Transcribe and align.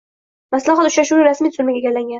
Maslahat 0.55 0.89
uchrashuvi 0.91 1.29
rasmiy 1.29 1.57
tuzilmaga 1.57 1.85
aylangandir. 1.93 2.09